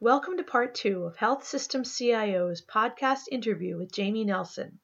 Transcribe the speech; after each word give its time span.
Welcome 0.00 0.36
to 0.36 0.44
part 0.44 0.76
two 0.76 1.06
of 1.06 1.16
Health 1.16 1.44
System 1.44 1.82
CIO's 1.82 2.62
podcast 2.62 3.24
interview 3.32 3.76
with 3.76 3.90
Jamie 3.90 4.24
Nelson, 4.24 4.78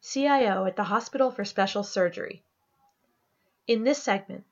CIO 0.00 0.64
at 0.64 0.74
the 0.74 0.82
Hospital 0.82 1.30
for 1.30 1.44
Special 1.44 1.84
Surgery. 1.84 2.42
In 3.68 3.84
this 3.84 4.02
segment, 4.02 4.44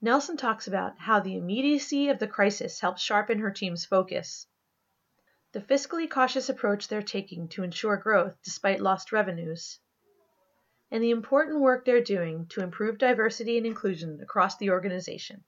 Nelson 0.00 0.36
talks 0.36 0.68
about 0.68 0.96
how 1.00 1.18
the 1.18 1.36
immediacy 1.36 2.08
of 2.08 2.20
the 2.20 2.28
crisis 2.28 2.78
helped 2.78 3.00
sharpen 3.00 3.40
her 3.40 3.50
team's 3.50 3.84
focus, 3.84 4.46
the 5.50 5.60
fiscally 5.60 6.08
cautious 6.08 6.48
approach 6.48 6.86
they're 6.86 7.02
taking 7.02 7.48
to 7.48 7.64
ensure 7.64 7.96
growth 7.96 8.36
despite 8.44 8.80
lost 8.80 9.10
revenues, 9.10 9.80
and 10.92 11.02
the 11.02 11.10
important 11.10 11.60
work 11.60 11.84
they're 11.84 12.00
doing 12.00 12.46
to 12.50 12.62
improve 12.62 12.96
diversity 12.96 13.56
and 13.56 13.66
inclusion 13.66 14.20
across 14.22 14.56
the 14.58 14.70
organization. 14.70 15.42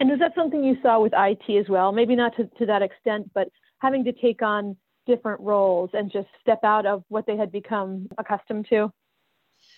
And 0.00 0.10
is 0.10 0.18
that 0.18 0.32
something 0.34 0.64
you 0.64 0.76
saw 0.82 1.00
with 1.00 1.12
IT 1.16 1.56
as 1.56 1.68
well? 1.68 1.92
Maybe 1.92 2.16
not 2.16 2.36
to, 2.36 2.44
to 2.58 2.66
that 2.66 2.82
extent, 2.82 3.30
but 3.34 3.48
having 3.78 4.04
to 4.04 4.12
take 4.12 4.42
on 4.42 4.76
different 5.06 5.40
roles 5.40 5.90
and 5.92 6.10
just 6.10 6.28
step 6.40 6.60
out 6.64 6.86
of 6.86 7.04
what 7.08 7.26
they 7.26 7.36
had 7.36 7.52
become 7.52 8.08
accustomed 8.18 8.66
to? 8.70 8.90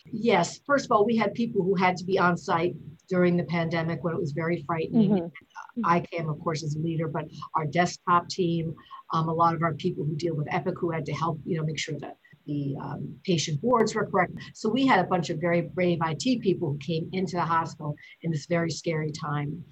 Yes. 0.04 0.60
First 0.66 0.86
of 0.86 0.92
all, 0.92 1.04
we 1.04 1.16
had 1.16 1.34
people 1.34 1.62
who 1.62 1.74
had 1.74 1.96
to 1.96 2.04
be 2.04 2.18
on 2.18 2.36
site 2.36 2.74
during 3.08 3.36
the 3.36 3.44
pandemic 3.44 4.02
when 4.02 4.14
it 4.14 4.20
was 4.20 4.32
very 4.32 4.64
frightening. 4.66 5.10
Mm-hmm. 5.10 5.84
ICAM, 5.84 6.30
of 6.30 6.40
course, 6.40 6.64
as 6.64 6.74
a 6.74 6.78
leader, 6.78 7.08
but 7.08 7.26
our 7.54 7.66
desktop 7.66 8.28
team, 8.28 8.74
um, 9.12 9.28
a 9.28 9.32
lot 9.32 9.54
of 9.54 9.62
our 9.62 9.74
people 9.74 10.04
who 10.04 10.16
deal 10.16 10.34
with 10.34 10.52
Epic 10.52 10.74
who 10.80 10.90
had 10.90 11.04
to 11.06 11.12
help, 11.12 11.40
you 11.44 11.56
know, 11.56 11.64
make 11.64 11.78
sure 11.78 11.98
that 12.00 12.16
the 12.46 12.76
um, 12.80 13.16
patient 13.24 13.60
boards 13.60 13.94
were 13.94 14.06
correct. 14.06 14.32
So 14.54 14.68
we 14.68 14.86
had 14.86 15.00
a 15.00 15.08
bunch 15.08 15.30
of 15.30 15.40
very 15.40 15.62
brave 15.62 15.98
IT 16.02 16.40
people 16.40 16.70
who 16.70 16.78
came 16.78 17.08
into 17.12 17.36
the 17.36 17.42
hospital 17.42 17.96
in 18.22 18.30
this 18.30 18.46
very 18.46 18.70
scary 18.70 19.10
time. 19.10 19.64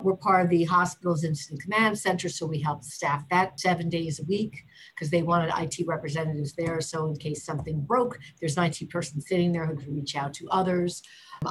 We're 0.00 0.14
part 0.14 0.44
of 0.44 0.50
the 0.50 0.62
hospital's 0.62 1.24
incident 1.24 1.60
command 1.60 1.98
center, 1.98 2.28
so 2.28 2.46
we 2.46 2.60
help 2.60 2.84
staff 2.84 3.24
that 3.30 3.58
seven 3.58 3.88
days 3.88 4.20
a 4.20 4.24
week 4.26 4.64
because 4.94 5.10
they 5.10 5.22
wanted 5.22 5.50
IT 5.58 5.88
representatives 5.88 6.52
there. 6.52 6.80
So 6.80 7.06
in 7.08 7.16
case 7.16 7.44
something 7.44 7.80
broke, 7.80 8.16
there's 8.38 8.56
an 8.56 8.62
IT 8.64 8.90
person 8.90 9.20
sitting 9.20 9.50
there 9.50 9.66
who 9.66 9.74
can 9.74 9.92
reach 9.92 10.14
out 10.14 10.32
to 10.34 10.48
others. 10.50 11.02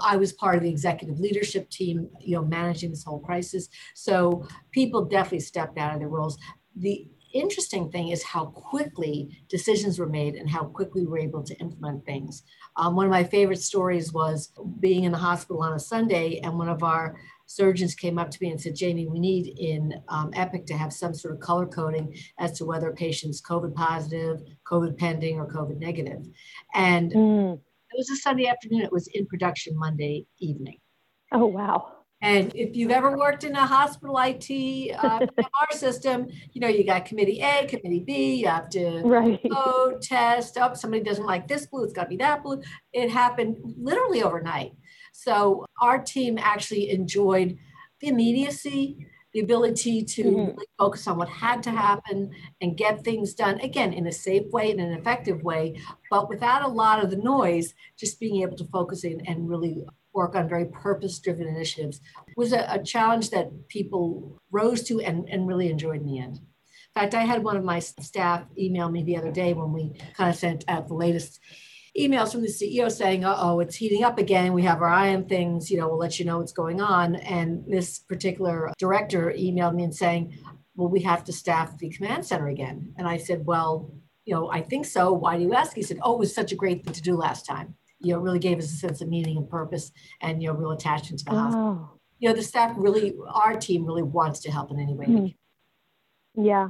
I 0.01 0.15
was 0.15 0.31
part 0.31 0.55
of 0.55 0.63
the 0.63 0.69
executive 0.69 1.19
leadership 1.19 1.69
team, 1.69 2.09
you 2.21 2.37
know, 2.37 2.45
managing 2.45 2.91
this 2.91 3.03
whole 3.03 3.19
crisis. 3.19 3.67
So 3.95 4.47
people 4.71 5.03
definitely 5.03 5.41
stepped 5.41 5.77
out 5.77 5.93
of 5.93 5.99
their 5.99 6.07
roles. 6.07 6.37
The 6.77 7.05
interesting 7.33 7.91
thing 7.91 8.09
is 8.09 8.23
how 8.23 8.45
quickly 8.45 9.37
decisions 9.49 9.99
were 9.99 10.07
made 10.07 10.35
and 10.35 10.49
how 10.49 10.63
quickly 10.63 11.01
we 11.01 11.07
were 11.07 11.19
able 11.19 11.43
to 11.43 11.55
implement 11.55 12.05
things. 12.05 12.43
Um, 12.77 12.95
one 12.95 13.05
of 13.05 13.11
my 13.11 13.25
favorite 13.25 13.61
stories 13.61 14.13
was 14.13 14.53
being 14.79 15.03
in 15.03 15.11
the 15.11 15.17
hospital 15.17 15.61
on 15.63 15.73
a 15.73 15.79
Sunday, 15.79 16.39
and 16.39 16.57
one 16.57 16.69
of 16.69 16.83
our 16.83 17.17
surgeons 17.47 17.95
came 17.95 18.19
up 18.19 18.29
to 18.29 18.37
me 18.41 18.51
and 18.51 18.61
said, 18.61 18.75
Jamie, 18.75 19.07
we 19.07 19.19
need 19.19 19.57
in 19.57 19.93
um, 20.09 20.31
Epic 20.33 20.65
to 20.67 20.77
have 20.77 20.93
some 20.93 21.13
sort 21.13 21.33
of 21.33 21.39
color 21.39 21.65
coding 21.65 22.15
as 22.37 22.51
to 22.59 22.65
whether 22.65 22.89
a 22.89 22.93
patient's 22.93 23.41
COVID 23.41 23.73
positive, 23.73 24.41
COVID 24.65 24.97
pending, 24.97 25.39
or 25.39 25.47
COVID 25.47 25.79
negative. 25.79 26.27
And 26.75 27.11
mm. 27.11 27.53
it 27.53 27.97
was 27.97 28.09
a 28.09 28.17
Sunday 28.17 28.47
afternoon. 28.47 28.81
It 28.81 28.91
was 28.91 29.07
in 29.07 29.25
production 29.25 29.77
Monday 29.77 30.27
evening. 30.39 30.77
Oh, 31.31 31.45
wow. 31.45 31.93
And 32.21 32.51
if 32.55 32.75
you've 32.75 32.91
ever 32.91 33.15
worked 33.15 33.43
in 33.43 33.55
a 33.55 33.65
hospital 33.65 34.17
IT 34.17 34.95
uh, 34.97 35.19
MR 35.19 35.71
system, 35.71 36.27
you 36.51 36.59
know, 36.59 36.67
you 36.67 36.83
got 36.83 37.05
committee 37.05 37.41
A, 37.41 37.67
committee 37.67 38.03
B, 38.05 38.35
you 38.35 38.47
have 38.47 38.69
to 38.71 39.01
right. 39.05 39.39
code, 39.53 40.01
test, 40.01 40.57
up, 40.57 40.71
oh, 40.71 40.75
somebody 40.75 41.03
doesn't 41.03 41.25
like 41.25 41.47
this 41.47 41.67
blue, 41.67 41.83
it's 41.83 41.93
got 41.93 42.03
to 42.03 42.09
be 42.09 42.17
that 42.17 42.43
blue. 42.43 42.61
It 42.91 43.11
happened 43.11 43.57
literally 43.77 44.23
overnight. 44.23 44.71
So 45.19 45.65
our 45.81 45.97
team 45.97 46.37
actually 46.39 46.91
enjoyed 46.91 47.57
the 48.01 48.07
immediacy, 48.07 49.07
the 49.33 49.39
ability 49.39 50.03
to 50.03 50.23
mm-hmm. 50.23 50.45
really 50.51 50.67
focus 50.77 51.07
on 51.07 51.17
what 51.17 51.27
had 51.27 51.63
to 51.63 51.71
happen 51.71 52.29
and 52.61 52.77
get 52.77 53.03
things 53.03 53.33
done, 53.33 53.59
again, 53.61 53.93
in 53.93 54.05
a 54.05 54.11
safe 54.11 54.47
way, 54.51 54.69
and 54.69 54.79
an 54.79 54.93
effective 54.93 55.41
way, 55.41 55.81
but 56.11 56.29
without 56.29 56.61
a 56.61 56.67
lot 56.67 57.03
of 57.03 57.09
the 57.09 57.17
noise, 57.17 57.73
just 57.97 58.19
being 58.19 58.43
able 58.43 58.55
to 58.57 58.65
focus 58.65 59.03
in 59.03 59.25
and 59.25 59.49
really 59.49 59.83
work 60.13 60.35
on 60.35 60.47
very 60.47 60.65
purpose 60.65 61.17
driven 61.17 61.47
initiatives 61.47 61.99
was 62.35 62.53
a, 62.53 62.67
a, 62.69 62.83
challenge 62.83 63.31
that 63.31 63.67
people 63.69 64.39
rose 64.51 64.83
to 64.83 65.01
and, 65.01 65.27
and 65.29 65.47
really 65.47 65.71
enjoyed 65.71 66.01
in 66.01 66.05
the 66.05 66.19
end. 66.19 66.35
In 66.35 67.01
fact, 67.01 67.15
I 67.15 67.23
had 67.23 67.43
one 67.43 67.57
of 67.57 67.63
my 67.63 67.79
staff 67.79 68.43
email 68.55 68.89
me 68.89 69.01
the 69.01 69.17
other 69.17 69.31
day 69.31 69.53
when 69.53 69.73
we 69.73 69.99
kind 70.13 70.29
of 70.29 70.35
sent 70.35 70.63
out 70.67 70.87
the 70.87 70.93
latest 70.93 71.39
emails 71.97 72.31
from 72.31 72.41
the 72.41 72.47
CEO 72.47 72.91
saying, 72.91 73.25
uh 73.25 73.35
oh, 73.37 73.59
it's 73.59 73.75
heating 73.75 74.03
up 74.03 74.17
again. 74.17 74.53
We 74.53 74.63
have 74.63 74.81
our 74.81 74.89
eye 74.89 75.13
on 75.13 75.25
things, 75.25 75.71
you 75.71 75.77
know, 75.77 75.87
we'll 75.87 75.97
let 75.97 76.19
you 76.19 76.25
know 76.25 76.37
what's 76.39 76.51
going 76.51 76.81
on. 76.81 77.15
And 77.15 77.63
this 77.67 77.99
particular 77.99 78.71
director 78.77 79.33
emailed 79.35 79.75
me 79.75 79.83
and 79.83 79.95
saying, 79.95 80.37
well, 80.75 80.89
we 80.89 81.01
have 81.01 81.23
to 81.25 81.33
staff 81.33 81.77
the 81.77 81.89
command 81.89 82.25
center 82.25 82.47
again. 82.47 82.93
And 82.97 83.07
I 83.07 83.17
said, 83.17 83.45
well, 83.45 83.91
you 84.25 84.35
know, 84.35 84.51
I 84.51 84.61
think 84.61 84.85
so. 84.85 85.11
Why 85.11 85.37
do 85.37 85.43
you 85.43 85.53
ask? 85.53 85.73
He 85.73 85.81
said, 85.81 85.99
oh, 86.03 86.13
it 86.13 86.19
was 86.19 86.35
such 86.35 86.51
a 86.51 86.55
great 86.55 86.83
thing 86.83 86.93
to 86.93 87.01
do 87.01 87.15
last 87.15 87.45
time. 87.45 87.75
You 87.99 88.13
know, 88.13 88.19
really 88.19 88.39
gave 88.39 88.59
us 88.59 88.65
a 88.65 88.75
sense 88.75 89.01
of 89.01 89.07
meaning 89.07 89.37
and 89.37 89.49
purpose 89.49 89.91
and, 90.21 90.41
you 90.41 90.49
know, 90.49 90.53
real 90.53 90.71
attachment 90.71 91.19
to 91.19 91.25
the 91.25 91.31
oh. 91.31 91.35
hospital. 91.35 91.99
You 92.19 92.29
know, 92.29 92.35
the 92.35 92.43
staff 92.43 92.73
really, 92.77 93.15
our 93.31 93.55
team 93.55 93.85
really 93.85 94.03
wants 94.03 94.39
to 94.41 94.51
help 94.51 94.69
in 94.71 94.79
any 94.79 94.93
way. 94.93 95.05
Mm-hmm. 95.05 96.43
Yeah. 96.43 96.69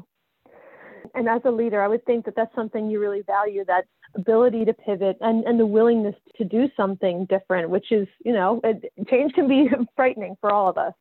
And 1.13 1.27
as 1.27 1.41
a 1.45 1.51
leader, 1.51 1.81
I 1.81 1.87
would 1.87 2.05
think 2.05 2.25
that 2.25 2.35
that's 2.35 2.53
something 2.55 2.89
you 2.89 2.99
really 2.99 3.23
value 3.23 3.65
that 3.65 3.85
ability 4.17 4.65
to 4.65 4.73
pivot 4.73 5.17
and, 5.21 5.43
and 5.45 5.59
the 5.59 5.65
willingness 5.65 6.15
to 6.37 6.43
do 6.43 6.69
something 6.75 7.25
different, 7.25 7.69
which 7.69 7.91
is, 7.91 8.07
you 8.25 8.33
know, 8.33 8.59
it, 8.63 8.91
change 9.09 9.33
can 9.33 9.47
be 9.47 9.69
frightening 9.95 10.35
for 10.41 10.51
all 10.51 10.69
of 10.69 10.77
us. 10.77 10.93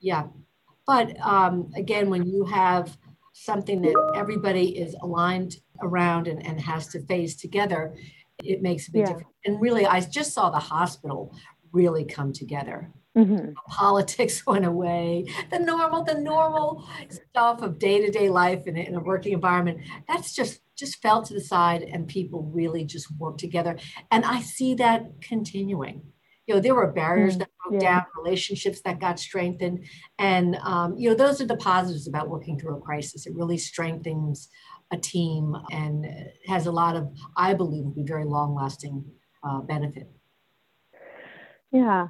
Yeah. 0.00 0.24
But 0.86 1.18
um, 1.20 1.72
again, 1.76 2.10
when 2.10 2.26
you 2.26 2.44
have 2.44 2.96
something 3.32 3.82
that 3.82 4.12
everybody 4.14 4.78
is 4.78 4.94
aligned 5.02 5.56
around 5.80 6.28
and, 6.28 6.44
and 6.46 6.60
has 6.60 6.88
to 6.88 7.00
face 7.06 7.34
together, 7.36 7.94
it 8.42 8.62
makes 8.62 8.88
a 8.88 8.92
big 8.92 9.00
yeah. 9.00 9.06
difference. 9.06 9.34
And 9.44 9.60
really, 9.60 9.86
I 9.86 10.00
just 10.00 10.32
saw 10.32 10.50
the 10.50 10.58
hospital 10.58 11.34
really 11.72 12.04
come 12.04 12.32
together. 12.32 12.92
Mm-hmm. 13.16 13.52
Politics 13.68 14.46
went 14.46 14.66
away. 14.66 15.26
The 15.50 15.58
normal, 15.58 16.04
the 16.04 16.20
normal 16.20 16.86
stuff 17.10 17.62
of 17.62 17.78
day 17.78 18.04
to 18.04 18.10
day 18.10 18.28
life 18.28 18.66
in 18.66 18.76
in 18.76 18.94
a 18.94 19.00
working 19.00 19.32
environment. 19.32 19.80
That's 20.08 20.34
just 20.34 20.60
just 20.76 21.00
fell 21.02 21.22
to 21.22 21.34
the 21.34 21.40
side, 21.40 21.82
and 21.82 22.06
people 22.08 22.50
really 22.52 22.84
just 22.84 23.08
worked 23.18 23.40
together. 23.40 23.76
And 24.10 24.24
I 24.24 24.40
see 24.40 24.74
that 24.76 25.20
continuing. 25.20 26.02
You 26.46 26.54
know, 26.54 26.60
there 26.60 26.74
were 26.74 26.92
barriers 26.92 27.34
mm-hmm. 27.34 27.40
that 27.40 27.50
broke 27.62 27.82
yeah. 27.82 27.94
down, 28.00 28.06
relationships 28.22 28.80
that 28.82 29.00
got 29.00 29.18
strengthened, 29.18 29.86
and 30.18 30.56
um, 30.56 30.96
you 30.96 31.08
know, 31.08 31.14
those 31.14 31.40
are 31.40 31.46
the 31.46 31.56
positives 31.56 32.06
about 32.06 32.28
working 32.28 32.58
through 32.58 32.76
a 32.76 32.80
crisis. 32.80 33.26
It 33.26 33.34
really 33.34 33.58
strengthens 33.58 34.48
a 34.92 34.98
team 34.98 35.56
and 35.70 36.06
has 36.46 36.66
a 36.66 36.72
lot 36.72 36.94
of, 36.94 37.08
I 37.36 37.54
believe, 37.54 37.84
will 37.84 37.92
be 37.92 38.04
very 38.04 38.24
long 38.24 38.54
lasting 38.54 39.04
uh, 39.42 39.60
benefit. 39.60 40.10
Yeah, 41.72 42.08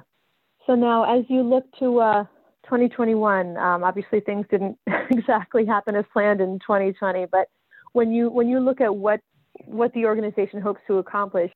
so 0.65 0.73
now, 0.73 1.03
as 1.03 1.25
you 1.27 1.43
look 1.43 1.65
to 1.79 1.99
uh, 1.99 2.23
2021, 2.63 3.57
um, 3.57 3.83
obviously 3.83 4.19
things 4.19 4.45
didn't 4.49 4.77
exactly 5.11 5.65
happen 5.65 5.95
as 5.95 6.05
planned 6.11 6.41
in 6.41 6.59
2020. 6.59 7.27
But 7.31 7.49
when 7.95 8.11
you 8.11 8.29
when 8.29 8.49
you 8.49 8.59
look 8.59 8.81
at 8.81 8.93
what 8.93 9.21
what 9.67 9.93
the 9.93 10.05
organization 10.05 10.59
hopes 10.59 10.81
to 10.85 10.97
accomplish, 10.97 11.51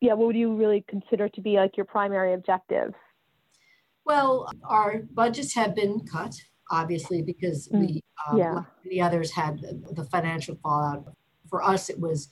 yeah, 0.00 0.14
what 0.14 0.26
would 0.26 0.36
you 0.36 0.56
really 0.56 0.84
consider 0.88 1.28
to 1.28 1.40
be 1.40 1.56
like 1.56 1.76
your 1.76 1.86
primary 1.86 2.34
objectives? 2.34 2.94
Well, 4.04 4.50
our 4.68 5.02
budgets 5.12 5.54
have 5.54 5.76
been 5.76 6.00
cut, 6.00 6.34
obviously, 6.72 7.22
because 7.22 7.68
mm, 7.68 7.80
we, 7.80 8.00
um, 8.28 8.38
yeah. 8.38 8.62
the 8.84 9.00
others 9.00 9.30
had 9.30 9.60
the 9.92 10.04
financial 10.04 10.56
fallout. 10.60 11.04
For 11.48 11.62
us, 11.62 11.88
it 11.88 12.00
was 12.00 12.28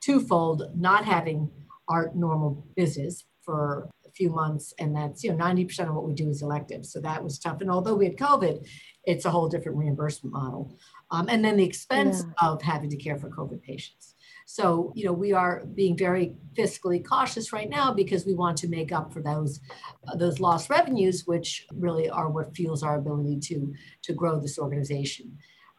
twofold: 0.00 0.64
not 0.74 1.04
having 1.04 1.48
our 1.88 2.10
normal 2.12 2.66
business 2.74 3.24
for 3.42 3.88
a 4.04 4.10
few 4.10 4.28
months 4.28 4.74
and 4.80 4.94
that's 4.94 5.22
you 5.22 5.30
know 5.30 5.36
90% 5.36 5.88
of 5.88 5.94
what 5.94 6.04
we 6.04 6.12
do 6.12 6.28
is 6.28 6.42
elective 6.42 6.84
so 6.84 7.00
that 7.00 7.22
was 7.22 7.38
tough 7.38 7.60
and 7.60 7.70
although 7.70 7.94
we 7.94 8.06
had 8.06 8.16
covid 8.16 8.66
it's 9.04 9.24
a 9.24 9.30
whole 9.30 9.48
different 9.48 9.78
reimbursement 9.78 10.34
model 10.34 10.76
um, 11.10 11.28
and 11.28 11.44
then 11.44 11.56
the 11.56 11.64
expense 11.64 12.24
yeah. 12.24 12.48
of 12.48 12.62
having 12.62 12.90
to 12.90 12.96
care 12.96 13.18
for 13.18 13.30
covid 13.30 13.62
patients 13.62 14.14
so 14.46 14.92
you 14.94 15.04
know 15.04 15.12
we 15.12 15.32
are 15.32 15.64
being 15.74 15.96
very 15.96 16.34
fiscally 16.56 17.04
cautious 17.04 17.52
right 17.52 17.68
now 17.68 17.92
because 17.92 18.24
we 18.26 18.34
want 18.34 18.56
to 18.56 18.68
make 18.68 18.92
up 18.92 19.12
for 19.12 19.20
those 19.20 19.60
uh, 20.08 20.16
those 20.16 20.40
lost 20.40 20.70
revenues 20.70 21.26
which 21.26 21.66
really 21.74 22.08
are 22.08 22.30
what 22.30 22.54
fuels 22.54 22.82
our 22.82 22.96
ability 22.98 23.38
to 23.38 23.74
to 24.02 24.12
grow 24.12 24.40
this 24.40 24.58
organization 24.58 25.36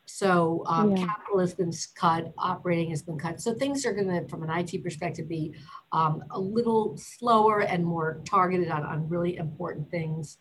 so 0.07 0.63
um, 0.67 0.95
yeah. 0.95 1.05
capital 1.05 1.39
has 1.39 1.53
been 1.53 1.71
cut, 1.95 2.33
operating 2.37 2.89
has 2.91 3.01
been 3.01 3.19
cut. 3.19 3.41
So 3.41 3.53
things 3.53 3.85
are 3.85 3.93
going 3.93 4.07
to, 4.07 4.27
from 4.29 4.41
an 4.41 4.49
IT 4.49 4.81
perspective, 4.81 5.27
be 5.27 5.53
um, 5.91 6.23
a 6.31 6.39
little 6.39 6.97
slower 6.97 7.59
and 7.59 7.85
more 7.85 8.21
targeted 8.25 8.71
on, 8.71 8.83
on 8.83 9.09
really 9.09 9.35
important 9.35 9.91
things. 9.91 10.37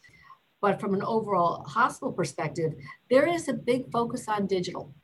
But 0.61 0.81
from 0.81 0.95
an 0.95 1.03
overall 1.03 1.65
hospital 1.65 2.13
perspective, 2.13 2.75
there 3.11 3.27
is 3.27 3.49
a 3.49 3.53
big 3.53 3.91
focus 3.91 4.29
on 4.29 4.47
digital. 4.47 4.95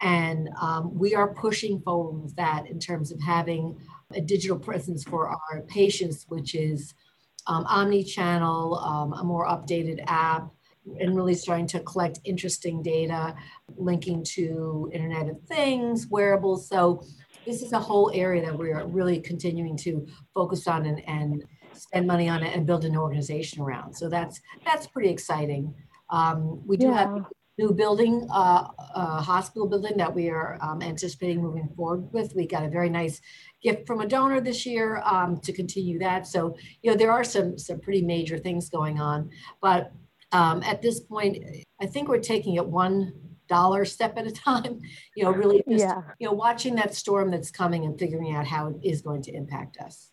And 0.00 0.48
um, 0.60 0.96
we 0.98 1.14
are 1.14 1.34
pushing 1.34 1.80
forward 1.80 2.22
with 2.22 2.36
that 2.36 2.66
in 2.66 2.78
terms 2.78 3.12
of 3.12 3.20
having 3.20 3.78
a 4.12 4.20
digital 4.20 4.58
presence 4.58 5.04
for 5.04 5.28
our 5.28 5.62
patients, 5.68 6.26
which 6.28 6.54
is 6.54 6.94
um, 7.46 7.64
omni 7.66 8.04
channel, 8.04 8.76
um, 8.78 9.12
a 9.14 9.24
more 9.24 9.46
updated 9.46 10.02
app, 10.06 10.50
and 11.00 11.16
really 11.16 11.34
starting 11.34 11.66
to 11.66 11.80
collect 11.80 12.20
interesting 12.24 12.82
data 12.82 13.34
linking 13.76 14.22
to 14.22 14.90
Internet 14.92 15.28
of 15.28 15.40
Things, 15.42 16.06
wearables. 16.08 16.68
So 16.68 17.02
this 17.44 17.62
is 17.62 17.72
a 17.72 17.78
whole 17.78 18.10
area 18.14 18.44
that 18.44 18.56
we're 18.56 18.84
really 18.86 19.20
continuing 19.20 19.76
to 19.78 20.06
focus 20.34 20.66
on 20.66 20.86
and, 20.86 21.08
and 21.08 21.44
spend 21.78 22.06
money 22.06 22.28
on 22.28 22.42
it 22.42 22.54
and 22.54 22.66
build 22.66 22.84
an 22.84 22.96
organization 22.96 23.62
around. 23.62 23.94
So 23.94 24.08
that's 24.08 24.40
that's 24.64 24.86
pretty 24.86 25.10
exciting. 25.10 25.74
Um, 26.10 26.66
we 26.66 26.76
do 26.76 26.86
yeah. 26.86 26.98
have 26.98 27.26
new 27.58 27.72
building, 27.72 28.26
uh, 28.30 28.68
uh, 28.94 29.22
hospital 29.22 29.66
building 29.66 29.96
that 29.96 30.14
we 30.14 30.28
are 30.28 30.58
um, 30.60 30.82
anticipating 30.82 31.40
moving 31.40 31.68
forward 31.74 32.12
with. 32.12 32.34
We 32.34 32.46
got 32.46 32.64
a 32.64 32.68
very 32.68 32.90
nice 32.90 33.20
gift 33.62 33.86
from 33.86 34.00
a 34.00 34.06
donor 34.06 34.40
this 34.40 34.66
year 34.66 35.00
um, 35.04 35.40
to 35.40 35.52
continue 35.52 35.98
that. 36.00 36.26
So 36.26 36.56
you 36.82 36.90
know 36.90 36.96
there 36.96 37.12
are 37.12 37.24
some 37.24 37.58
some 37.58 37.80
pretty 37.80 38.02
major 38.02 38.38
things 38.38 38.68
going 38.68 39.00
on, 39.00 39.30
but 39.60 39.92
um, 40.32 40.62
at 40.62 40.82
this 40.82 41.00
point, 41.00 41.42
I 41.80 41.86
think 41.86 42.08
we're 42.08 42.18
taking 42.18 42.56
it 42.56 42.66
one 42.66 43.12
dollar 43.48 43.84
step 43.84 44.16
at 44.18 44.26
a 44.26 44.32
time. 44.32 44.80
You 45.16 45.24
know, 45.24 45.30
really 45.30 45.62
just 45.68 45.84
yeah. 45.84 46.02
you 46.18 46.26
know 46.26 46.32
watching 46.32 46.74
that 46.76 46.94
storm 46.94 47.30
that's 47.30 47.50
coming 47.50 47.84
and 47.84 47.98
figuring 47.98 48.34
out 48.34 48.46
how 48.46 48.68
it 48.68 48.76
is 48.82 49.00
going 49.02 49.22
to 49.22 49.32
impact 49.32 49.78
us. 49.78 50.12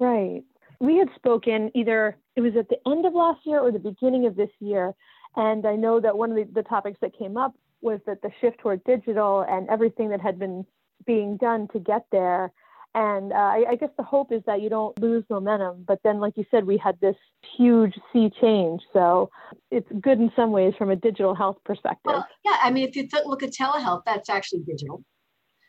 Right. 0.00 0.42
We 0.80 0.96
had 0.96 1.08
spoken 1.14 1.70
either 1.74 2.16
it 2.36 2.40
was 2.40 2.54
at 2.58 2.68
the 2.68 2.78
end 2.90 3.04
of 3.06 3.14
last 3.14 3.40
year 3.44 3.60
or 3.60 3.70
the 3.70 3.78
beginning 3.78 4.26
of 4.26 4.34
this 4.34 4.50
year, 4.60 4.94
and 5.36 5.66
I 5.66 5.76
know 5.76 6.00
that 6.00 6.16
one 6.16 6.30
of 6.30 6.36
the, 6.36 6.44
the 6.52 6.62
topics 6.62 6.98
that 7.02 7.16
came 7.16 7.36
up 7.36 7.54
was 7.82 8.00
that 8.06 8.22
the 8.22 8.30
shift 8.40 8.58
toward 8.58 8.82
digital 8.84 9.44
and 9.48 9.68
everything 9.68 10.08
that 10.10 10.20
had 10.20 10.38
been 10.38 10.64
being 11.06 11.36
done 11.36 11.68
to 11.72 11.78
get 11.78 12.06
there 12.10 12.52
and 12.94 13.32
uh, 13.32 13.36
I, 13.36 13.64
I, 13.70 13.74
guess 13.76 13.90
the 13.96 14.02
hope 14.02 14.32
is 14.32 14.42
that 14.46 14.62
you 14.62 14.68
don't 14.68 14.98
lose 15.00 15.22
momentum. 15.30 15.84
But 15.86 16.00
then, 16.02 16.18
like 16.18 16.36
you 16.36 16.44
said, 16.50 16.64
we 16.64 16.76
had 16.76 16.98
this 17.00 17.14
huge 17.56 17.94
sea 18.12 18.30
change. 18.40 18.80
So 18.92 19.30
it's 19.70 19.86
good 20.00 20.18
in 20.18 20.32
some 20.34 20.50
ways 20.50 20.74
from 20.76 20.90
a 20.90 20.96
digital 20.96 21.34
health 21.34 21.58
perspective. 21.64 22.00
Well, 22.04 22.26
yeah, 22.44 22.56
I 22.62 22.70
mean, 22.70 22.88
if 22.88 22.96
you 22.96 23.06
th- 23.06 23.26
look 23.26 23.44
at 23.44 23.50
telehealth, 23.50 24.02
that's 24.04 24.28
actually 24.28 24.62
digital. 24.66 25.04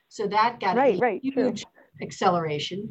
So 0.09 0.27
that 0.27 0.59
got 0.59 0.75
right, 0.75 0.95
a 0.95 0.99
right, 0.99 1.21
huge 1.23 1.61
true. 1.61 1.71
acceleration. 2.01 2.89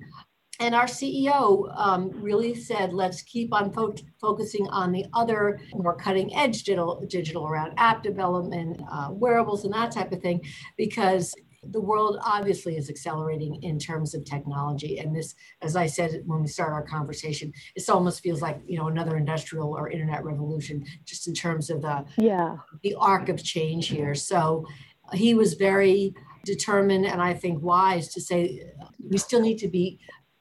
And 0.61 0.75
our 0.75 0.85
CEO 0.85 1.75
um, 1.75 2.11
really 2.23 2.55
said, 2.55 2.93
let's 2.93 3.23
keep 3.23 3.53
on 3.55 3.73
fo- 3.73 3.95
focusing 4.21 4.69
on 4.69 4.93
the 4.93 5.07
other 5.15 5.59
more 5.73 5.97
cutting 5.97 6.35
edge 6.37 6.65
digital, 6.65 7.03
digital 7.09 7.47
around 7.47 7.73
app 7.79 8.03
development, 8.03 8.79
uh, 8.93 9.09
wearables, 9.11 9.65
and 9.65 9.73
that 9.73 9.91
type 9.91 10.13
of 10.13 10.21
thing, 10.21 10.43
because 10.77 11.35
the 11.63 11.81
world 11.81 12.19
obviously 12.23 12.77
is 12.77 12.91
accelerating 12.91 13.63
in 13.63 13.79
terms 13.79 14.15
of 14.15 14.25
technology. 14.25 14.99
And 14.99 15.15
this 15.15 15.35
as 15.61 15.77
i 15.77 15.87
said 15.87 16.23
when 16.25 16.41
we 16.41 16.49
start 16.49 16.73
our 16.73 16.83
conversation 16.83 17.53
it 17.77 17.87
almost 17.91 18.23
feels 18.23 18.41
like 18.41 18.63
you 18.67 18.79
know 18.79 18.89
another 18.89 19.19
industrial 19.19 19.75
or 19.75 19.91
internet 19.91 20.25
revolution 20.25 20.83
just 21.05 21.29
in 21.29 21.35
terms 21.35 21.69
of 21.69 21.83
the 21.83 22.03
yeah. 22.17 22.57
the 22.83 22.95
arc 22.99 23.29
of 23.29 23.45
change 23.45 23.89
here. 23.89 24.15
So 24.15 24.67
he 25.13 25.35
was 25.35 25.55
very 25.55 26.15
determined 26.45 27.05
and 27.05 27.21
i 27.21 27.35
think 27.35 27.63
wise 27.63 28.09
to 28.09 28.21
say 28.21 28.65
we 29.11 29.19
still 29.19 29.43
need 29.43 29.59
to 29.59 29.69
be 29.69 29.99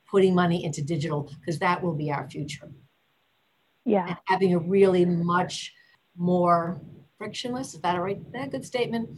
putting 0.09 0.33
money 0.33 0.63
into 0.63 0.81
digital 0.81 1.31
because 1.39 1.59
that 1.59 1.81
will 1.81 1.93
be 1.93 2.11
our 2.11 2.29
future. 2.29 2.71
Yeah. 3.85 4.07
And 4.07 4.17
having 4.25 4.53
a 4.53 4.59
really 4.59 5.05
much 5.05 5.73
more 6.17 6.81
frictionless 7.17 7.73
is 7.73 7.81
that 7.81 7.95
a 7.95 8.01
right 8.01 8.31
that 8.33 8.47
a 8.47 8.49
good 8.49 8.65
statement 8.65 9.09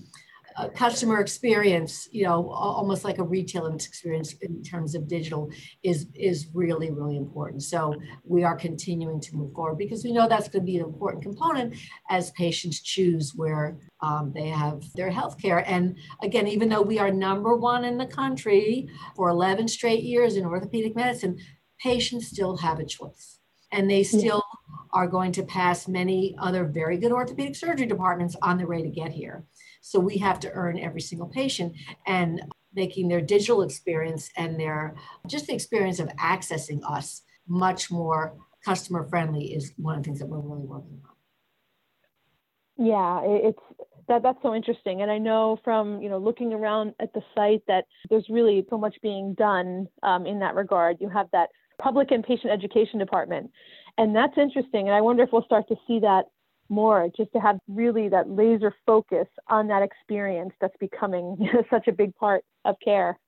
a 0.58 0.70
customer 0.70 1.20
experience, 1.20 2.08
you 2.12 2.24
know, 2.24 2.50
almost 2.50 3.04
like 3.04 3.18
a 3.18 3.24
retail 3.24 3.68
experience 3.68 4.34
in 4.42 4.64
terms 4.64 4.96
of 4.96 5.08
digital 5.08 5.52
is 5.84 6.08
is 6.16 6.48
really 6.54 6.92
really 6.92 7.18
important. 7.18 7.64
So 7.64 7.96
we 8.24 8.44
are 8.44 8.56
continuing 8.56 9.20
to 9.22 9.36
move 9.36 9.54
forward 9.54 9.78
because 9.78 10.04
we 10.04 10.12
know 10.12 10.28
that's 10.28 10.50
going 10.50 10.66
to 10.66 10.72
be 10.72 10.78
an 10.78 10.86
important 10.86 11.24
component 11.24 11.76
as 12.10 12.32
patients 12.32 12.82
choose 12.82 13.34
where 13.36 13.78
um, 14.02 14.32
they 14.34 14.50
have 14.50 14.84
their 14.96 15.10
health 15.10 15.40
care. 15.42 15.68
And 15.70 15.98
again, 16.22 16.48
even 16.48 16.70
though 16.70 16.82
we 16.82 17.00
are 17.00 17.12
number 17.12 17.56
one 17.56 17.86
in 17.86 17.98
the 17.98 18.06
country 18.06 18.90
for 19.16 19.30
11 19.30 19.68
straight 19.68 20.04
years 20.04 20.36
in 20.36 20.46
orthopedic 20.46 20.96
medicine, 20.96 21.38
patients 21.80 22.28
still 22.28 22.58
have 22.58 22.80
a 22.80 22.86
choice, 22.86 23.40
and 23.72 23.90
they 23.90 24.04
still. 24.04 24.44
Yeah. 24.44 24.58
Are 24.94 25.08
going 25.08 25.32
to 25.34 25.44
pass 25.44 25.88
many 25.88 26.36
other 26.38 26.66
very 26.66 26.98
good 26.98 27.14
orthopedic 27.14 27.56
surgery 27.56 27.86
departments 27.86 28.36
on 28.42 28.58
the 28.58 28.68
way 28.68 28.82
to 28.82 28.90
get 28.90 29.14
here. 29.14 29.46
So 29.82 30.00
we 30.00 30.18
have 30.20 30.40
to 30.42 30.52
earn 30.52 30.80
every 30.80 31.02
single 31.02 31.28
patient 31.28 31.76
and 32.08 32.42
making 32.74 33.10
their 33.10 33.22
digital 33.22 33.64
experience 33.64 34.30
and 34.38 34.60
their 34.60 34.96
just 35.28 35.48
the 35.48 35.54
experience 35.54 36.00
of 36.00 36.08
accessing 36.18 36.80
us 36.90 37.24
much 37.48 37.92
more 37.92 38.38
customer 38.64 39.08
friendly 39.10 39.54
is 39.54 39.74
one 39.78 39.98
of 39.98 40.04
the 40.04 40.08
things 40.08 40.20
that 40.20 40.28
we're 40.28 40.40
really 40.40 40.66
working 40.66 41.02
on. 41.04 42.86
Yeah, 42.86 43.22
it's 43.24 43.60
that 44.08 44.24
that's 44.24 44.42
so 44.42 44.56
interesting. 44.56 45.02
And 45.02 45.12
i 45.12 45.18
know 45.18 45.60
from 45.64 46.02
you 46.02 46.10
know 46.10 46.18
looking 46.18 46.54
around 46.54 46.94
at 47.00 47.14
the 47.14 47.22
site 47.36 47.64
that 47.68 47.86
there's 48.10 48.26
really 48.30 48.66
so 48.70 48.78
much 48.78 48.96
being 49.02 49.34
done 49.34 49.88
um, 50.04 50.26
in 50.26 50.40
that 50.40 50.56
regard. 50.56 50.98
You 51.00 51.10
have 51.10 51.28
that 51.34 51.50
public 51.80 52.12
and 52.12 52.24
patient 52.24 52.52
education 52.54 53.00
department. 53.00 53.52
And 53.98 54.16
that's 54.16 54.38
interesting. 54.38 54.88
And 54.88 54.96
i 54.96 55.02
wonder 55.02 55.24
if 55.24 55.30
we'll 55.32 55.44
start 55.44 55.68
to 55.68 55.76
see 55.88 56.00
that 56.00 56.26
more 56.72 57.10
just 57.16 57.32
to 57.34 57.40
have 57.40 57.60
really 57.68 58.10
that 58.10 58.30
laser 58.30 58.74
focus 58.86 59.28
on 59.48 59.68
that 59.68 59.84
experience 59.84 60.54
that's 60.60 60.78
becoming 60.80 61.38
such 61.70 61.88
a 61.88 61.92
big 61.92 62.16
part 62.16 62.44
of 62.66 62.76
care. 62.84 63.20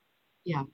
Yeah. 0.44 0.64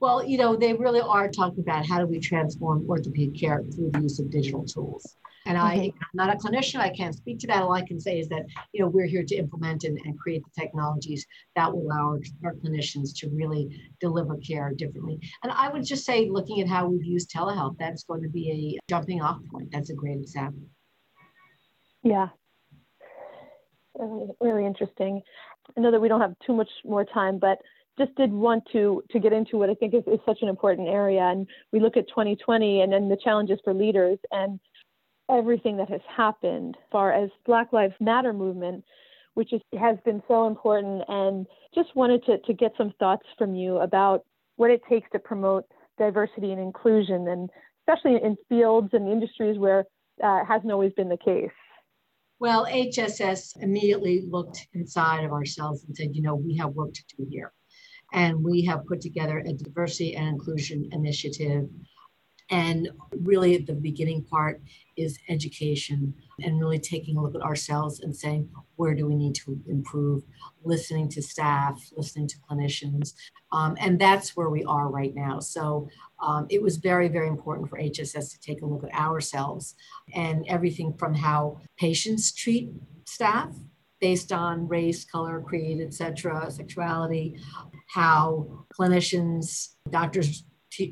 Well, 0.00 0.24
you 0.24 0.38
know, 0.38 0.56
they 0.56 0.74
really 0.74 1.00
are 1.00 1.28
talking 1.28 1.60
about 1.60 1.86
how 1.86 2.00
do 2.00 2.06
we 2.06 2.18
transform 2.18 2.84
orthopedic 2.88 3.38
care 3.38 3.62
through 3.74 3.90
the 3.92 4.00
use 4.00 4.18
of 4.18 4.30
digital 4.30 4.64
tools. 4.64 5.16
And 5.46 5.56
I, 5.56 5.74
am 5.74 5.80
mm-hmm. 5.80 5.98
not 6.14 6.34
a 6.34 6.36
clinician, 6.36 6.80
I 6.80 6.90
can't 6.90 7.14
speak 7.14 7.38
to 7.40 7.46
that. 7.46 7.62
All 7.62 7.72
I 7.72 7.86
can 7.86 7.98
say 7.98 8.18
is 8.18 8.28
that, 8.28 8.44
you 8.72 8.82
know, 8.82 8.88
we're 8.88 9.06
here 9.06 9.24
to 9.24 9.34
implement 9.36 9.84
and, 9.84 9.98
and 10.04 10.18
create 10.18 10.42
the 10.44 10.60
technologies 10.60 11.24
that 11.56 11.72
will 11.72 11.82
allow 11.82 12.08
our, 12.08 12.20
our 12.44 12.54
clinicians 12.54 13.16
to 13.18 13.30
really 13.30 13.80
deliver 14.00 14.36
care 14.36 14.72
differently. 14.76 15.18
And 15.42 15.52
I 15.52 15.70
would 15.70 15.84
just 15.84 16.04
say, 16.04 16.28
looking 16.28 16.60
at 16.60 16.68
how 16.68 16.86
we've 16.88 17.04
used 17.04 17.30
telehealth, 17.30 17.76
that's 17.78 18.04
going 18.04 18.22
to 18.22 18.28
be 18.28 18.78
a 18.78 18.90
jumping 18.90 19.22
off 19.22 19.38
point. 19.50 19.70
That's 19.70 19.90
a 19.90 19.94
great 19.94 20.18
example. 20.18 20.62
Yeah. 22.08 22.28
Really, 23.98 24.28
really 24.40 24.66
interesting. 24.66 25.20
I 25.76 25.80
know 25.80 25.90
that 25.90 26.00
we 26.00 26.08
don't 26.08 26.20
have 26.20 26.34
too 26.46 26.54
much 26.54 26.68
more 26.84 27.04
time, 27.04 27.38
but 27.38 27.58
just 27.98 28.14
did 28.14 28.32
want 28.32 28.64
to 28.72 29.02
to 29.10 29.18
get 29.18 29.32
into 29.32 29.58
what 29.58 29.68
I 29.68 29.74
think 29.74 29.92
is, 29.92 30.04
is 30.06 30.20
such 30.24 30.38
an 30.40 30.48
important 30.48 30.88
area. 30.88 31.20
And 31.20 31.46
we 31.72 31.80
look 31.80 31.96
at 31.96 32.08
2020 32.08 32.82
and 32.82 32.92
then 32.92 33.08
the 33.08 33.18
challenges 33.22 33.58
for 33.64 33.74
leaders 33.74 34.18
and 34.30 34.58
everything 35.28 35.76
that 35.76 35.90
has 35.90 36.00
happened 36.16 36.76
as 36.78 36.86
far 36.90 37.12
as 37.12 37.28
Black 37.44 37.72
Lives 37.72 37.94
Matter 38.00 38.32
movement, 38.32 38.84
which 39.34 39.52
is, 39.52 39.60
has 39.78 39.98
been 40.04 40.22
so 40.28 40.46
important. 40.46 41.02
And 41.08 41.46
just 41.74 41.94
wanted 41.94 42.24
to, 42.26 42.38
to 42.38 42.54
get 42.54 42.72
some 42.78 42.94
thoughts 42.98 43.26
from 43.36 43.54
you 43.54 43.78
about 43.78 44.24
what 44.56 44.70
it 44.70 44.80
takes 44.88 45.10
to 45.10 45.18
promote 45.18 45.64
diversity 45.98 46.52
and 46.52 46.60
inclusion, 46.60 47.28
and 47.28 47.50
especially 47.82 48.18
in 48.22 48.36
fields 48.48 48.88
and 48.92 49.08
industries 49.08 49.58
where 49.58 49.84
uh, 50.22 50.44
hasn't 50.44 50.72
always 50.72 50.92
been 50.92 51.08
the 51.08 51.16
case. 51.16 51.50
Well, 52.40 52.66
HSS 52.66 53.62
immediately 53.62 54.24
looked 54.28 54.68
inside 54.74 55.24
of 55.24 55.32
ourselves 55.32 55.84
and 55.84 55.96
said, 55.96 56.14
you 56.14 56.22
know, 56.22 56.36
we 56.36 56.56
have 56.56 56.74
work 56.74 56.94
to 56.94 57.02
do 57.16 57.26
here. 57.28 57.52
And 58.12 58.42
we 58.42 58.64
have 58.64 58.86
put 58.86 59.00
together 59.00 59.38
a 59.38 59.52
diversity 59.52 60.14
and 60.14 60.28
inclusion 60.28 60.88
initiative 60.92 61.68
and 62.50 62.88
really, 63.12 63.58
the 63.58 63.74
beginning 63.74 64.24
part 64.24 64.62
is 64.96 65.18
education 65.28 66.14
and 66.42 66.58
really 66.58 66.78
taking 66.78 67.16
a 67.16 67.22
look 67.22 67.34
at 67.34 67.42
ourselves 67.42 68.00
and 68.00 68.16
saying, 68.16 68.48
where 68.78 68.94
do 68.94 69.06
we 69.06 69.16
need 69.16 69.34
to 69.34 69.60
improve? 69.68 70.22
Listening 70.64 71.08
to 71.10 71.20
staff, 71.20 71.82
listening 71.96 72.28
to 72.28 72.36
clinicians. 72.48 73.14
Um, 73.52 73.76
and 73.80 73.98
that's 73.98 74.36
where 74.36 74.50
we 74.50 74.64
are 74.64 74.88
right 74.88 75.14
now. 75.14 75.40
So 75.40 75.88
um, 76.20 76.46
it 76.48 76.62
was 76.62 76.76
very, 76.76 77.08
very 77.08 77.28
important 77.28 77.68
for 77.68 77.78
HSS 77.78 78.32
to 78.32 78.40
take 78.40 78.62
a 78.62 78.66
look 78.66 78.84
at 78.84 78.98
ourselves 78.98 79.74
and 80.14 80.46
everything 80.48 80.92
from 80.94 81.12
how 81.12 81.60
patients 81.76 82.32
treat 82.32 82.70
staff 83.04 83.54
based 84.00 84.32
on 84.32 84.68
race, 84.68 85.04
color, 85.04 85.40
creed, 85.40 85.80
etc., 85.80 86.50
sexuality, 86.50 87.36
how 87.88 88.64
clinicians, 88.72 89.74
doctors 89.90 90.44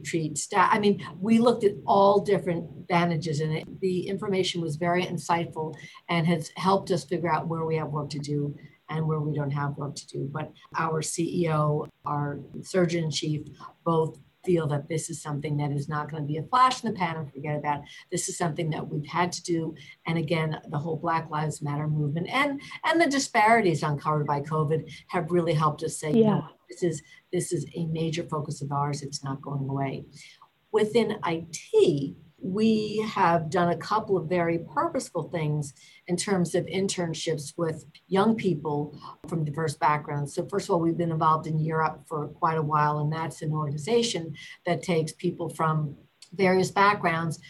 treat 0.05 0.39
staff. 0.39 0.69
I 0.73 0.79
mean, 0.79 1.05
we 1.21 1.39
looked 1.39 1.65
at 1.65 1.75
all 1.87 2.21
different 2.21 2.69
advantages 2.79 3.41
and 3.41 3.53
it. 3.53 3.81
The 3.81 4.09
information 4.09 4.61
was 4.61 4.77
very 4.77 5.05
insightful 5.05 5.75
and 6.09 6.27
has 6.27 6.51
helped 6.57 6.91
us 6.91 7.05
figure 7.05 7.33
out 7.33 7.49
where 7.49 7.65
we 7.65 7.77
have 7.77 7.89
work 7.89 8.11
to 8.11 8.19
do 8.19 8.57
and 8.89 9.07
where 9.07 9.21
we 9.21 9.35
don't 9.35 9.51
have 9.51 9.77
work 9.77 9.97
to 9.97 10.07
do. 10.07 10.29
But 10.33 10.53
our 10.77 11.03
CEO, 11.03 11.89
our 12.05 12.41
surgeon 12.63 13.11
chief, 13.11 13.47
both 13.85 14.19
feel 14.47 14.69
that 14.69 14.89
this 14.89 15.11
is 15.11 15.21
something 15.21 15.57
that 15.57 15.73
is 15.73 15.89
not 15.89 16.09
going 16.09 16.23
to 16.23 16.27
be 16.27 16.39
a 16.39 16.43
flash 16.45 16.83
in 16.83 16.93
the 16.93 16.97
pan 16.97 17.17
and 17.17 17.31
forget 17.31 17.57
about. 17.57 17.83
This 18.13 18.29
is 18.29 18.39
something 18.39 18.71
that 18.71 18.87
we've 18.89 19.07
had 19.07 19.33
to 19.33 19.43
do. 19.43 19.75
And 20.07 20.17
again, 20.17 20.61
the 20.69 20.79
whole 20.79 20.97
Black 20.97 21.29
Lives 21.29 21.61
Matter 21.61 21.89
movement 21.89 22.29
and 22.29 22.61
and 22.85 23.01
the 23.01 23.09
disparities 23.09 23.83
uncovered 23.83 24.27
by 24.27 24.41
COVID 24.41 24.89
have 25.09 25.33
really 25.33 25.53
helped 25.53 25.83
us 25.83 25.99
say, 25.99 26.13
yeah. 26.13 26.17
you 26.17 26.25
know, 26.27 26.49
this 26.69 26.83
is 26.83 27.03
this 27.33 27.53
is 27.53 27.67
a 27.75 27.87
major 27.87 28.23
focus 28.25 28.63
of 28.63 28.73
ours. 28.73 29.03
It's 29.03 29.25
not 29.25 29.43
going 29.43 29.69
away. 29.69 30.05
Within 30.73 31.19
IT, 31.27 32.17
we 32.39 32.99
have 33.15 33.51
done 33.51 33.71
a 33.71 33.77
couple 33.77 34.17
of 34.17 34.29
very 34.29 34.59
purposeful 34.59 35.25
things 35.31 35.73
in 36.07 36.17
terms 36.17 36.55
of 36.55 36.67
internships 36.67 37.55
with 37.57 37.87
young 38.09 38.37
people 38.37 38.97
from 39.27 39.45
diverse 39.45 39.75
backgrounds. 39.75 40.35
So, 40.35 40.47
first 40.47 40.69
of 40.69 40.75
all, 40.75 40.81
we've 40.81 40.99
been 40.99 41.13
involved 41.13 41.47
in 41.47 41.59
Year 41.59 41.83
Up 41.83 42.05
for 42.07 42.29
quite 42.29 42.59
a 42.59 42.63
while, 42.63 42.99
and 42.99 43.13
that's 43.13 43.43
an 43.43 43.53
organization 43.53 44.35
that 44.67 44.83
takes 44.83 45.13
people 45.13 45.49
from 45.49 45.97
various 46.35 46.71
backgrounds 46.71 47.41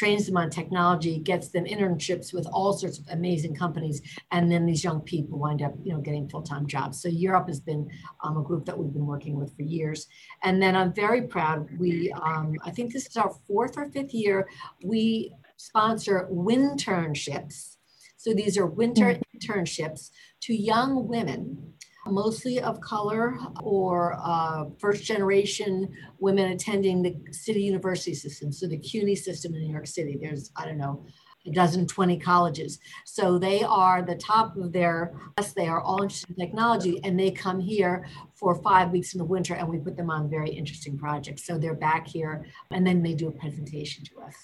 trains 0.00 0.24
them 0.24 0.38
on 0.38 0.48
technology, 0.48 1.18
gets 1.18 1.48
them 1.48 1.66
internships 1.66 2.32
with 2.32 2.46
all 2.54 2.72
sorts 2.72 2.98
of 2.98 3.04
amazing 3.10 3.54
companies, 3.54 4.00
and 4.30 4.50
then 4.50 4.64
these 4.64 4.82
young 4.82 5.02
people 5.02 5.38
wind 5.38 5.60
up, 5.60 5.74
you 5.84 5.92
know, 5.92 6.00
getting 6.00 6.26
full-time 6.26 6.66
jobs. 6.66 7.02
So 7.02 7.08
Year 7.10 7.34
Up 7.34 7.48
has 7.48 7.60
been 7.60 7.86
um, 8.24 8.38
a 8.38 8.42
group 8.42 8.64
that 8.64 8.78
we've 8.78 8.94
been 8.94 9.04
working 9.04 9.38
with 9.38 9.54
for 9.54 9.60
years. 9.60 10.06
And 10.42 10.62
then 10.62 10.74
I'm 10.74 10.94
very 10.94 11.22
proud. 11.26 11.68
We, 11.78 12.10
um, 12.12 12.56
I 12.64 12.70
think 12.70 12.94
this 12.94 13.06
is 13.08 13.18
our 13.18 13.32
fourth 13.46 13.76
or 13.76 13.90
fifth 13.90 14.14
year. 14.14 14.48
We 14.82 15.34
sponsor 15.58 16.26
winternships. 16.32 17.76
So 18.16 18.32
these 18.32 18.56
are 18.56 18.64
winter 18.64 19.08
mm. 19.12 19.22
internships 19.36 20.12
to 20.44 20.54
young 20.54 21.08
women 21.08 21.74
mostly 22.06 22.60
of 22.60 22.80
color 22.80 23.38
or 23.62 24.18
uh, 24.22 24.64
first 24.78 25.04
generation 25.04 25.88
women 26.18 26.52
attending 26.52 27.02
the 27.02 27.16
city 27.32 27.62
university 27.62 28.14
system. 28.14 28.52
So 28.52 28.66
the 28.66 28.78
CUNY 28.78 29.16
system 29.16 29.54
in 29.54 29.62
New 29.62 29.72
York 29.72 29.86
City, 29.86 30.18
there's, 30.20 30.50
I 30.56 30.64
don't 30.64 30.78
know, 30.78 31.04
a 31.46 31.50
dozen, 31.50 31.86
20 31.86 32.18
colleges. 32.18 32.78
So 33.06 33.38
they 33.38 33.62
are 33.62 34.02
the 34.02 34.16
top 34.16 34.56
of 34.56 34.72
their, 34.72 35.14
yes, 35.38 35.52
they 35.52 35.68
are 35.68 35.80
all 35.80 36.02
interested 36.02 36.30
in 36.30 36.36
technology 36.36 37.00
and 37.02 37.18
they 37.18 37.30
come 37.30 37.60
here 37.60 38.06
for 38.34 38.54
five 38.62 38.90
weeks 38.90 39.14
in 39.14 39.18
the 39.18 39.24
winter 39.24 39.54
and 39.54 39.68
we 39.68 39.78
put 39.78 39.96
them 39.96 40.10
on 40.10 40.28
very 40.28 40.50
interesting 40.50 40.98
projects. 40.98 41.44
So 41.44 41.56
they're 41.56 41.74
back 41.74 42.06
here 42.06 42.44
and 42.70 42.86
then 42.86 43.02
they 43.02 43.14
do 43.14 43.28
a 43.28 43.32
presentation 43.32 44.04
to 44.04 44.20
us. 44.20 44.34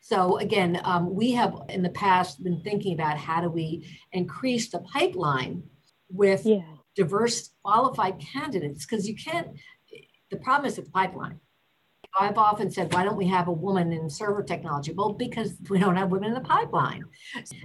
So 0.00 0.38
again, 0.38 0.80
um, 0.82 1.14
we 1.14 1.30
have 1.32 1.54
in 1.68 1.82
the 1.82 1.90
past 1.90 2.42
been 2.42 2.60
thinking 2.62 2.94
about 2.94 3.16
how 3.16 3.40
do 3.40 3.48
we 3.48 3.86
increase 4.12 4.68
the 4.70 4.80
pipeline 4.80 5.62
with 6.08 6.44
yeah 6.44 6.62
diverse 7.00 7.50
qualified 7.64 8.20
candidates 8.20 8.84
because 8.84 9.08
you 9.08 9.16
can't 9.16 9.48
the 10.30 10.36
problem 10.36 10.66
is 10.66 10.76
the 10.76 10.82
pipeline. 10.82 11.40
I've 12.18 12.36
often 12.36 12.70
said 12.70 12.92
why 12.92 13.04
don't 13.04 13.16
we 13.16 13.28
have 13.28 13.48
a 13.48 13.52
woman 13.52 13.90
in 13.90 14.10
server 14.10 14.42
technology? 14.42 14.92
Well 14.92 15.14
because 15.14 15.54
we 15.70 15.78
don't 15.78 15.96
have 15.96 16.10
women 16.10 16.28
in 16.28 16.34
the 16.34 16.48
pipeline. 16.56 17.04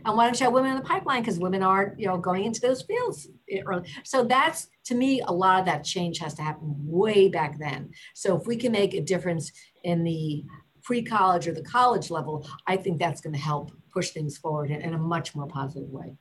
And 0.05 0.15
why 0.15 0.25
don't 0.25 0.39
you 0.39 0.45
have 0.45 0.53
women 0.53 0.71
in 0.71 0.77
the 0.77 0.89
pipeline? 0.93 1.21
Because 1.21 1.37
women 1.37 1.63
aren't 1.63 1.99
you 1.99 2.07
know 2.07 2.17
going 2.17 2.45
into 2.45 2.61
those 2.61 2.83
fields 2.83 3.27
eh, 3.51 3.59
early. 3.65 3.89
so 4.05 4.23
that's 4.23 4.69
to 4.85 4.95
me 4.95 5.19
a 5.19 5.33
lot 5.33 5.59
of 5.59 5.65
that 5.65 5.83
change 5.83 6.19
has 6.19 6.33
to 6.35 6.41
happen 6.41 6.73
way 7.01 7.27
back 7.27 7.59
then. 7.59 7.91
So 8.13 8.37
if 8.37 8.47
we 8.47 8.55
can 8.55 8.71
make 8.71 8.93
a 8.93 9.01
difference 9.01 9.51
in 9.83 10.05
the 10.05 10.45
pre-college 10.81 11.45
or 11.47 11.53
the 11.53 11.63
college 11.63 12.11
level 12.11 12.47
i 12.67 12.77
think 12.77 12.99
that's 12.99 13.19
going 13.19 13.33
to 13.33 13.39
help 13.39 13.71
push 13.91 14.11
things 14.11 14.37
forward 14.37 14.69
in, 14.69 14.81
in 14.81 14.93
a 14.93 14.99
much 14.99 15.35
more 15.35 15.47
positive 15.47 15.89
way. 15.89 16.15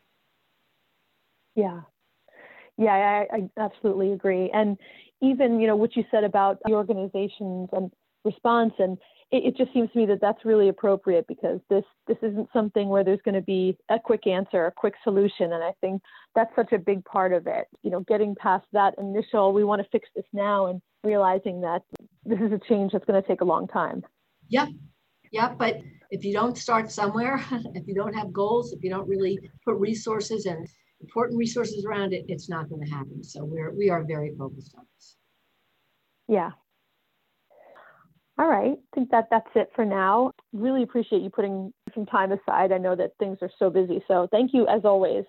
Yeah 1.55 1.83
yeah, 2.79 3.25
I, 3.33 3.37
I 3.37 3.63
absolutely 3.63 4.13
agree. 4.13 4.51
And 4.53 4.77
even, 5.23 5.61
you 5.61 5.67
know, 5.67 5.77
what 5.77 5.97
you 5.97 6.05
said 6.11 6.25
about 6.25 6.59
the 6.65 6.73
organizations 6.73 7.69
and 7.73 7.91
response, 8.25 8.73
and 8.79 8.99
it, 9.31 9.45
it 9.45 9.57
just 9.57 9.73
seems 9.73 9.91
to 9.93 9.99
me 9.99 10.07
that 10.07 10.21
that's 10.21 10.45
really 10.45 10.69
appropriate 10.69 11.27
because 11.29 11.61
this 11.71 11.85
this 12.07 12.17
isn't 12.23 12.49
something 12.53 12.89
where 12.89 13.05
there's 13.05 13.21
going 13.25 13.35
to 13.35 13.43
be 13.43 13.77
a 13.89 13.99
quick 13.99 14.27
answer, 14.27 14.67
a 14.67 14.73
quick 14.73 14.95
solution. 15.05 15.53
And 15.53 15.63
I 15.63 15.73
think 15.81 16.03
that's 16.35 16.55
such 16.57 16.73
a 16.73 16.79
big 16.79 17.05
part 17.05 17.33
of 17.33 17.47
it. 17.47 17.67
You 17.83 17.91
know, 17.91 18.01
getting 18.01 18.35
past 18.35 18.67
that 18.73 18.95
initial, 18.99 19.53
we 19.53 19.65
want 19.65 19.83
to 19.83 19.89
fix 19.91 20.09
this 20.17 20.27
now, 20.33 20.67
and 20.67 20.81
realizing 21.05 21.61
that 21.61 21.83
this 22.25 22.41
is 22.41 22.53
a 22.53 22.61
change 22.69 22.93
that's 22.93 23.05
going 23.05 23.21
to 23.21 23.29
take 23.29 23.41
a 23.41 23.45
long 23.45 23.69
time. 23.69 24.03
Yep. 24.49 24.69
Yep. 25.33 25.59
But 25.59 25.81
if 26.11 26.25
you 26.25 26.33
don't 26.33 26.57
start 26.57 26.91
somewhere, 26.91 27.45
if 27.75 27.87
you 27.87 27.95
don't 27.95 28.15
have 28.15 28.33
goals, 28.33 28.73
if 28.73 28.83
you 28.83 28.91
don't 28.91 29.09
really 29.09 29.39
put 29.65 29.77
resources 29.77 30.47
and 30.47 30.69
important 31.05 31.39
resources 31.39 31.85
around 31.85 32.13
it, 32.13 32.25
it's 32.29 32.49
not 32.49 32.69
going 32.69 32.85
to 32.85 32.91
happen. 32.91 33.23
So 33.23 33.45
we're 33.45 33.73
we 33.73 33.91
are 33.91 34.03
very 34.05 34.33
focused 34.39 34.75
on 34.77 34.85
this. 34.95 35.17
Yeah. 36.29 36.51
All 38.39 38.49
right. 38.49 38.73
I 38.73 38.95
think 38.95 39.11
that 39.11 39.29
that's 39.31 39.51
it 39.55 39.71
for 39.77 39.85
now. 39.85 40.33
Really 40.53 40.83
appreciate 40.83 41.23
you 41.23 41.31
putting 41.31 41.73
some 41.95 42.07
time 42.07 42.33
aside. 42.33 42.73
I 42.73 42.79
know 42.79 42.97
that 42.97 43.13
things 43.19 43.39
are 43.43 43.51
so 43.59 43.71
busy. 43.71 44.03
So 44.09 44.29
thank 44.31 44.53
you 44.53 44.67
as 44.67 44.85
always. 44.85 45.25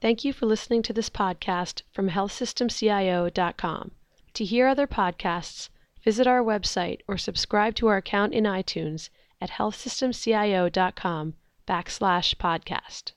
Thank 0.00 0.24
you 0.24 0.32
for 0.32 0.46
listening 0.46 0.82
to 0.82 0.92
this 0.92 1.10
podcast 1.10 1.82
from 1.92 2.10
healthsystemcio.com. 2.10 3.90
To 4.34 4.44
hear 4.44 4.66
other 4.68 4.86
podcasts, 4.86 5.68
visit 6.04 6.26
our 6.26 6.42
website 6.42 7.00
or 7.08 7.18
subscribe 7.18 7.74
to 7.76 7.88
our 7.88 7.96
account 7.96 8.32
in 8.32 8.44
iTunes 8.44 9.10
at 9.40 9.50
healthsystemcio.com 9.50 11.34
backslash 11.66 12.34
podcast. 12.36 13.12